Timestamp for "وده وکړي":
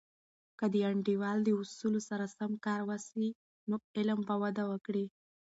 4.43-5.05